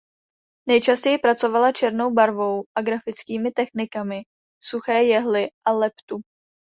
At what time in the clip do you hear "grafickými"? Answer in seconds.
2.81-3.51